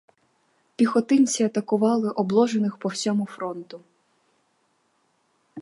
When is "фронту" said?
3.25-3.81